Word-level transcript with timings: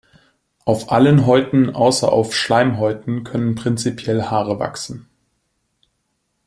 Auf 0.65 0.91
allen 0.91 1.27
Häuten 1.27 1.75
außer 1.75 2.11
auf 2.11 2.33
Schleimhäuten 2.35 3.23
können 3.23 3.53
prinzipiell 3.53 4.23
Haare 4.31 4.57
wachsen. 4.57 5.07